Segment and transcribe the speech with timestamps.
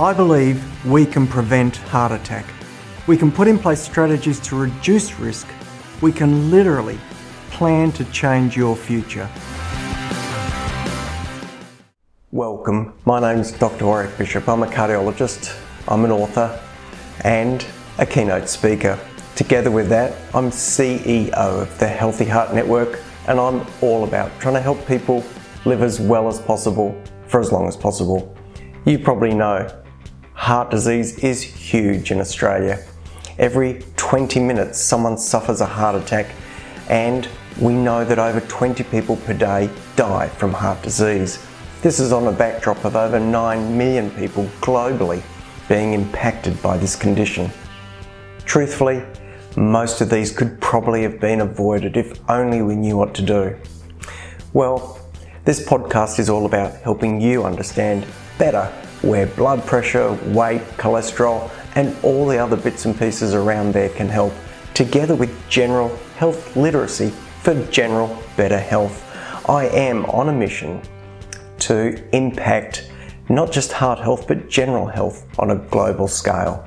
[0.00, 2.46] I believe we can prevent heart attack.
[3.06, 5.46] We can put in place strategies to reduce risk.
[6.00, 6.98] We can literally
[7.50, 9.28] plan to change your future.
[12.32, 12.94] Welcome.
[13.04, 13.84] My name's Dr.
[13.84, 14.48] Warwick Bishop.
[14.48, 15.54] I'm a cardiologist,
[15.86, 16.58] I'm an author,
[17.22, 17.66] and
[17.98, 18.98] a keynote speaker.
[19.36, 24.54] Together with that, I'm CEO of the Healthy Heart Network, and I'm all about trying
[24.54, 25.22] to help people
[25.66, 28.34] live as well as possible for as long as possible.
[28.86, 29.76] You probably know
[30.40, 32.82] heart disease is huge in Australia.
[33.38, 36.34] Every 20 minutes, someone suffers a heart attack,
[36.88, 37.28] and
[37.60, 41.46] we know that over 20 people per day die from heart disease.
[41.82, 45.22] This is on a backdrop of over 9 million people globally
[45.68, 47.50] being impacted by this condition.
[48.46, 49.04] Truthfully,
[49.58, 53.54] most of these could probably have been avoided if only we knew what to do.
[54.54, 54.98] Well,
[55.44, 58.06] this podcast is all about helping you understand
[58.38, 63.88] better where blood pressure, weight, cholesterol, and all the other bits and pieces around there
[63.90, 64.32] can help,
[64.74, 67.10] together with general health literacy
[67.42, 69.06] for general better health.
[69.48, 70.82] I am on a mission
[71.60, 72.90] to impact
[73.28, 76.66] not just heart health but general health on a global scale.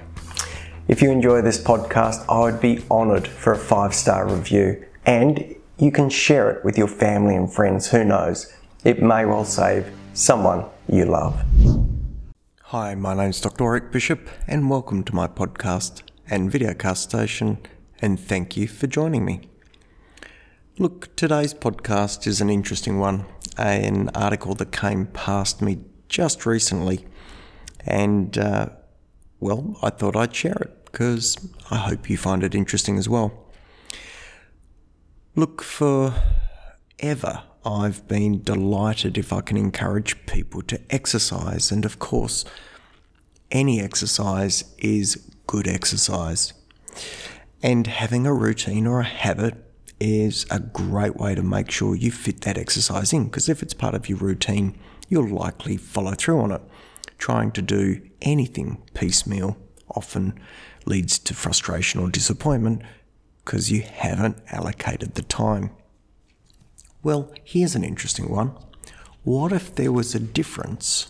[0.87, 5.55] If you enjoy this podcast, I would be honoured for a five star review and
[5.77, 7.91] you can share it with your family and friends.
[7.91, 8.53] Who knows?
[8.83, 11.43] It may well save someone you love.
[12.73, 13.65] Hi, my name's Dr.
[13.65, 17.59] Warwick Bishop, and welcome to my podcast and videocast station,
[18.01, 19.41] and thank you for joining me.
[20.79, 23.25] Look, today's podcast is an interesting one,
[23.59, 27.05] an article that came past me just recently,
[27.85, 28.69] and uh,
[29.39, 31.37] well, I thought I'd share it because
[31.69, 33.51] I hope you find it interesting as well.
[35.35, 36.15] Look, for
[36.97, 42.43] ever I've been delighted if I can encourage people to exercise, and of course,
[43.51, 46.53] any exercise is good exercise.
[47.61, 49.55] And having a routine or a habit
[49.99, 53.73] is a great way to make sure you fit that exercise in, because if it's
[53.73, 56.61] part of your routine, you'll likely follow through on it.
[57.17, 59.55] Trying to do anything piecemeal
[59.89, 60.37] often
[60.85, 62.81] leads to frustration or disappointment
[63.45, 65.69] because you haven't allocated the time.
[67.03, 68.53] Well, here's an interesting one.
[69.23, 71.07] What if there was a difference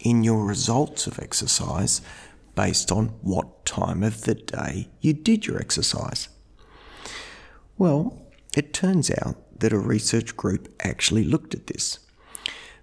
[0.00, 2.00] in your results of exercise
[2.56, 6.28] based on what time of the day you did your exercise?
[7.76, 8.20] Well,
[8.56, 12.00] it turns out that a research group actually looked at this.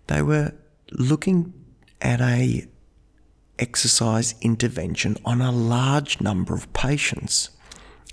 [0.08, 0.54] They were
[0.92, 1.54] looking
[2.02, 2.68] at a
[3.60, 7.50] exercise intervention on a large number of patients.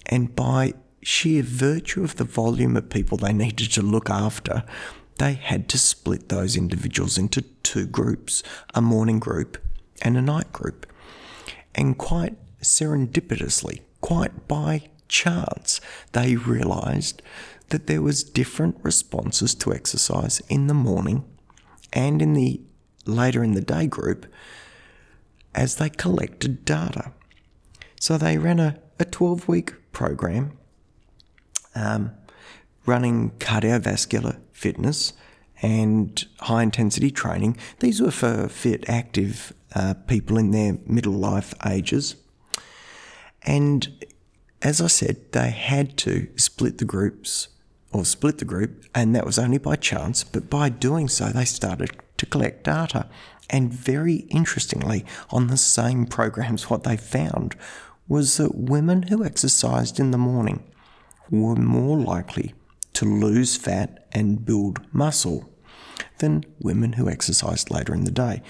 [0.07, 4.65] And by sheer virtue of the volume of people they needed to look after,
[5.19, 8.43] they had to split those individuals into two groups
[8.75, 9.59] a morning group
[10.01, 10.87] and a night group.
[11.75, 15.81] And quite serendipitously, quite by chance,
[16.13, 17.23] they realized
[17.69, 21.25] that there was different responses to exercise in the morning
[21.93, 22.61] and in the
[23.07, 24.27] later in the day group
[25.55, 27.13] as they collected data.
[28.01, 30.59] So they ran a, a 12 week program
[31.75, 32.13] um,
[32.87, 35.13] running cardiovascular fitness
[35.61, 37.57] and high intensity training.
[37.79, 42.17] These were for fit, active uh, people in their middle life ages.
[43.43, 44.05] And
[44.61, 47.49] as I said, they had to split the groups
[47.93, 51.45] or split the group, and that was only by chance, but by doing so, they
[51.45, 53.09] started to collect data.
[53.51, 57.55] And very interestingly, on the same programs, what they found
[58.09, 60.63] was that women who exercised in the morning
[61.33, 62.55] were more likely
[62.93, 65.51] to lose fat and build muscle
[66.19, 68.43] than women who exercised later in the day.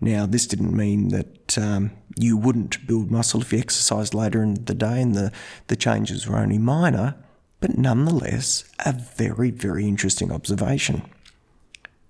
[0.00, 4.64] Now, this didn't mean that um, you wouldn't build muscle if you exercised later in
[4.64, 5.32] the day and the,
[5.66, 7.16] the changes were only minor,
[7.60, 11.02] but nonetheless, a very, very interesting observation.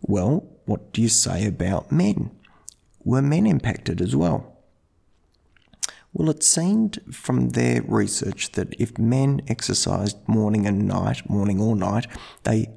[0.03, 2.31] Well, what do you say about men?
[3.05, 4.52] Were men impacted as well?
[6.13, 11.75] Well, it seemed from their research that if men exercised morning and night, morning or
[11.75, 12.07] night,
[12.45, 12.69] they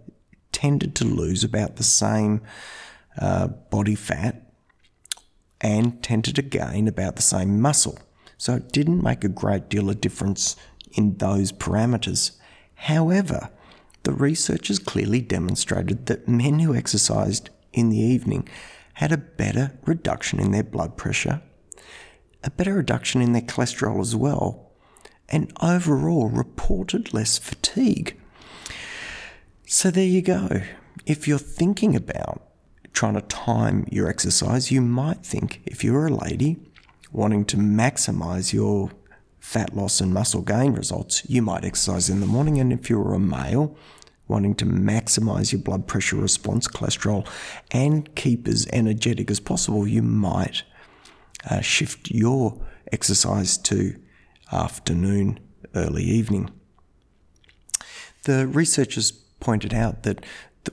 [0.54, 2.42] tended to lose about the same
[3.20, 4.54] uh, body fat
[5.60, 8.00] and tended to gain about the same muscle.
[8.38, 10.56] So it didn't make a great deal of difference
[10.94, 12.38] in those parameters.
[12.76, 13.50] However,
[14.04, 18.48] the researchers clearly demonstrated that men who exercised in the evening
[18.94, 21.42] had a better reduction in their blood pressure
[22.46, 24.72] a better reduction in their cholesterol as well,
[25.28, 28.18] and overall reported less fatigue.
[29.66, 30.62] So there you go.
[31.06, 32.44] If you're thinking about
[32.94, 36.58] trying to time your exercise, you might think if you're a lady
[37.12, 38.92] wanting to maximize your
[39.40, 42.60] fat loss and muscle gain results, you might exercise in the morning.
[42.60, 43.76] And if you're a male
[44.28, 47.28] wanting to maximize your blood pressure response, cholesterol,
[47.72, 50.64] and keep as energetic as possible, you might
[51.50, 52.62] uh, shift your
[52.92, 53.96] exercise to
[54.52, 55.40] afternoon,
[55.76, 56.50] early evening.
[58.24, 60.26] The researchers pointed out that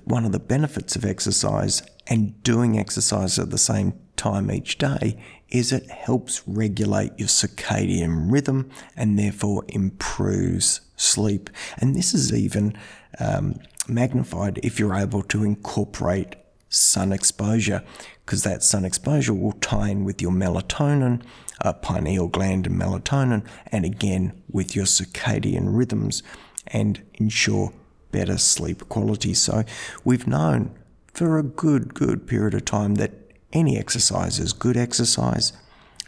[0.05, 5.23] one of the benefits of exercise and doing exercise at the same time each day
[5.49, 11.51] is it helps regulate your circadian rhythm and therefore improves sleep.
[11.79, 12.77] And this is even
[13.19, 16.37] um, magnified if you're able to incorporate
[16.73, 17.83] sun exposure,
[18.25, 21.23] because that sun exposure will tie in with your melatonin,
[21.61, 26.23] uh, pineal gland and melatonin, and again with your circadian rhythms
[26.67, 27.73] and ensure
[28.11, 29.35] better sleep quality.
[29.35, 29.65] So
[30.05, 30.75] we've known
[31.13, 33.13] for a good, good period of time that
[33.53, 35.53] any exercise is good exercise.